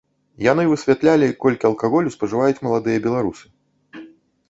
Яны 0.51 0.63
высвятлялі, 0.71 1.27
колькі 1.45 1.69
алкаголю 1.71 2.07
спажываюць 2.17 2.59
маладыя 2.67 2.99
беларусы. 3.09 3.45